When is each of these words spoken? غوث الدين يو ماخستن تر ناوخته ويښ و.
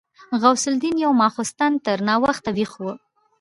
غوث 0.41 0.63
الدين 0.71 0.95
يو 1.03 1.11
ماخستن 1.21 1.71
تر 1.85 1.97
ناوخته 2.07 2.49
ويښ 2.57 2.73
و. 2.83 2.85